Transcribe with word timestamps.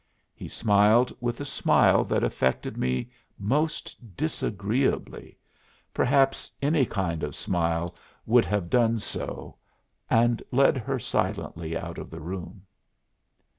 He 0.33 0.47
smiled 0.47 1.15
with 1.19 1.39
a 1.41 1.45
smile 1.45 2.03
that 2.05 2.23
affected 2.23 2.75
me 2.75 3.11
most 3.37 4.17
disagreeably 4.17 5.37
perhaps 5.93 6.51
any 6.59 6.87
kind 6.87 7.21
of 7.21 7.35
smile 7.35 7.95
would 8.25 8.45
have 8.45 8.71
done 8.71 8.97
so 8.97 9.57
and 10.09 10.41
led 10.51 10.75
her 10.77 10.97
silently 10.97 11.77
out 11.77 11.99
of 11.99 12.09
the 12.09 12.19
room. 12.19 12.63